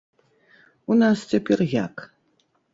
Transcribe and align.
У 0.91 0.97
нас 1.03 1.17
цяпер 1.35 1.59
як? 1.85 2.09